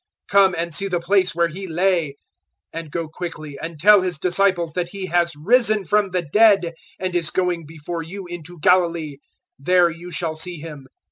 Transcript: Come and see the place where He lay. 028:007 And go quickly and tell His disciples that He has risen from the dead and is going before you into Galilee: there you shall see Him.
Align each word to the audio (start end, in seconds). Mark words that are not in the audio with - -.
Come 0.31 0.55
and 0.57 0.73
see 0.73 0.87
the 0.87 0.99
place 0.99 1.35
where 1.35 1.49
He 1.49 1.67
lay. 1.67 2.15
028:007 2.73 2.79
And 2.79 2.91
go 2.91 3.07
quickly 3.07 3.59
and 3.61 3.79
tell 3.79 4.01
His 4.01 4.17
disciples 4.17 4.73
that 4.73 4.89
He 4.89 5.05
has 5.05 5.35
risen 5.35 5.85
from 5.85 6.09
the 6.09 6.23
dead 6.23 6.73
and 6.97 7.13
is 7.13 7.29
going 7.29 7.67
before 7.67 8.01
you 8.01 8.25
into 8.25 8.57
Galilee: 8.61 9.17
there 9.59 9.91
you 9.91 10.09
shall 10.11 10.33
see 10.33 10.57
Him. 10.57 10.87